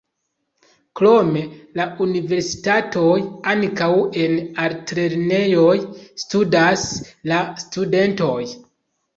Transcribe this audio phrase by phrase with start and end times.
[0.99, 1.35] Krom
[1.79, 3.13] la universitatoj
[3.53, 3.91] ankaŭ
[4.23, 4.35] en
[4.65, 5.77] altlernejoj
[6.25, 6.87] studas
[7.35, 8.43] la studentoj.